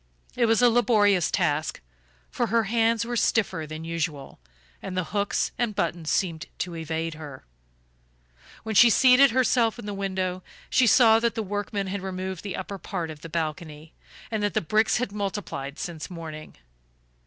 It 0.35 0.47
was 0.47 0.63
a 0.63 0.69
laborious 0.71 1.29
task, 1.29 1.79
for 2.31 2.47
her 2.47 2.63
hands 2.63 3.05
were 3.05 3.15
stiffer 3.15 3.67
than 3.67 3.83
usual, 3.83 4.39
and 4.81 4.97
the 4.97 5.03
hooks 5.13 5.51
and 5.59 5.75
buttons 5.75 6.09
seemed 6.09 6.47
to 6.57 6.75
evade 6.75 7.13
her. 7.13 7.45
When 8.63 8.73
she 8.73 8.89
seated 8.89 9.29
herself 9.29 9.77
in 9.77 9.85
the 9.85 9.93
window, 9.93 10.41
she 10.71 10.87
saw 10.87 11.19
that 11.19 11.35
the 11.35 11.43
workmen 11.43 11.85
had 11.85 12.01
removed 12.01 12.41
the 12.41 12.55
upper 12.57 12.79
part 12.79 13.11
of 13.11 13.21
the 13.21 13.29
balcony, 13.29 13.93
and 14.31 14.41
that 14.41 14.55
the 14.55 14.59
bricks 14.61 14.97
had 14.97 15.11
multiplied 15.11 15.77
since 15.77 16.09
morning. 16.09 16.55